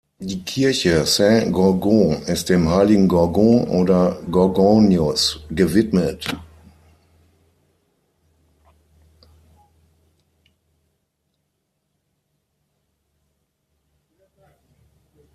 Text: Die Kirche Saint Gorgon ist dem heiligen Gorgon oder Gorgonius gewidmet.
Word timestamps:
Die 0.17 0.41
Kirche 0.43 1.05
Saint 1.05 1.53
Gorgon 1.53 2.23
ist 2.23 2.49
dem 2.49 2.67
heiligen 2.69 3.07
Gorgon 3.07 3.67
oder 3.67 4.17
Gorgonius 4.31 5.39
gewidmet. 5.49 6.35